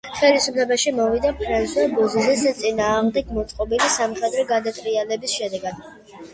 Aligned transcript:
ხელისუფლებაში 0.19 0.93
მოვიდა 0.99 1.33
ფრანსუა 1.41 1.83
ბოზიზეს 1.99 2.57
წინააღმდეგ 2.63 3.31
მოწყობილი 3.37 3.93
სამხედრო 3.99 4.49
გადატრიალების 4.57 5.41
შედეგად. 5.41 5.89